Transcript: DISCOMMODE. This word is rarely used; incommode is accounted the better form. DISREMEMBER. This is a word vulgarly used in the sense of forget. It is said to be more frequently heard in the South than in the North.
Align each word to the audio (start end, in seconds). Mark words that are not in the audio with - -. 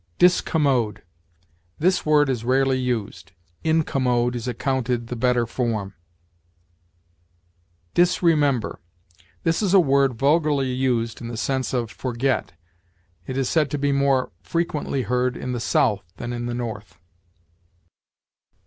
DISCOMMODE. 0.17 1.03
This 1.77 2.03
word 2.07 2.27
is 2.27 2.43
rarely 2.43 2.79
used; 2.79 3.33
incommode 3.63 4.35
is 4.35 4.47
accounted 4.47 5.09
the 5.09 5.15
better 5.15 5.45
form. 5.45 5.93
DISREMEMBER. 7.93 8.79
This 9.43 9.61
is 9.61 9.75
a 9.75 9.79
word 9.79 10.15
vulgarly 10.15 10.73
used 10.73 11.21
in 11.21 11.27
the 11.27 11.37
sense 11.37 11.71
of 11.71 11.91
forget. 11.91 12.53
It 13.27 13.37
is 13.37 13.47
said 13.47 13.69
to 13.69 13.77
be 13.77 13.91
more 13.91 14.31
frequently 14.41 15.03
heard 15.03 15.37
in 15.37 15.51
the 15.51 15.59
South 15.59 16.03
than 16.17 16.33
in 16.33 16.47
the 16.47 16.55
North. 16.55 16.97